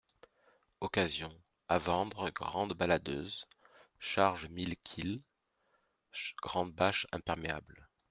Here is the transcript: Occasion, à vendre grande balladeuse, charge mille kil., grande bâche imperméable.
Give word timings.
Occasion, 0.81 1.29
à 1.67 1.77
vendre 1.77 2.31
grande 2.31 2.73
balladeuse, 2.73 3.45
charge 3.99 4.47
mille 4.47 4.75
kil., 4.77 5.21
grande 6.41 6.73
bâche 6.73 7.05
imperméable. 7.11 7.87